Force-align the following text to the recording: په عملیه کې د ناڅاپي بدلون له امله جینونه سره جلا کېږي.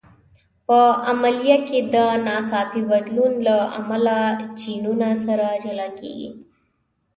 په 0.67 0.79
عملیه 1.09 1.57
کې 1.67 1.79
د 1.93 1.95
ناڅاپي 2.25 2.81
بدلون 2.91 3.33
له 3.47 3.57
امله 3.79 4.17
جینونه 4.59 5.09
سره 5.25 5.47
جلا 5.63 5.89
کېږي. 5.99 6.29